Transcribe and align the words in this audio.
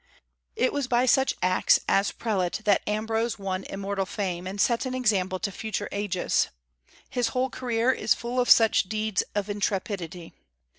It 0.55 0.73
was 0.73 0.87
by 0.87 1.05
such 1.05 1.35
acts, 1.43 1.79
as 1.87 2.11
prelate, 2.11 2.61
that 2.65 2.81
Ambrose 2.87 3.37
won 3.37 3.63
immortal 3.65 4.07
fame, 4.07 4.47
and 4.47 4.59
set 4.59 4.87
an 4.87 4.95
example 4.95 5.37
to 5.37 5.51
future 5.51 5.87
ages. 5.91 6.47
His 7.07 7.27
whole 7.37 7.51
career 7.51 7.91
is 7.91 8.15
full 8.15 8.39
of 8.39 8.49
such 8.49 8.85
deeds 8.89 9.21
of 9.35 9.47
intrepidity. 9.47 10.33